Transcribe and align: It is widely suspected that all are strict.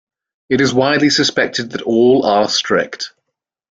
It 0.49 0.61
is 0.61 0.73
widely 0.73 1.11
suspected 1.11 1.73
that 1.73 1.83
all 1.83 2.25
are 2.25 2.49
strict. 2.49 3.13